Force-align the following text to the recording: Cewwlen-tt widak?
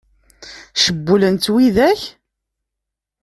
Cewwlen-tt 0.83 1.51
widak? 1.53 2.01